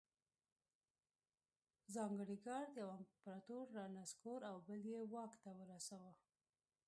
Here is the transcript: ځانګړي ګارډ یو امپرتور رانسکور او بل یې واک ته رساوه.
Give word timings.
ځانګړي 1.93 2.37
ګارډ 2.47 2.71
یو 2.81 2.89
امپرتور 2.99 3.65
رانسکور 3.77 4.39
او 4.49 4.55
بل 4.67 4.81
یې 4.91 4.99
واک 5.13 5.33
ته 5.43 5.51
رساوه. 5.71 6.13